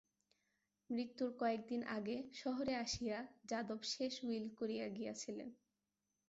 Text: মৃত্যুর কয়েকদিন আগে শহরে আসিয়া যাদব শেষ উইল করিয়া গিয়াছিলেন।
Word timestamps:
মৃত্যুর 0.89 1.31
কয়েকদিন 1.39 1.81
আগে 1.89 2.15
শহরে 2.33 2.73
আসিয়া 2.75 3.17
যাদব 3.45 3.81
শেষ 3.91 4.13
উইল 4.23 4.45
করিয়া 4.59 4.85
গিয়াছিলেন। 4.89 5.49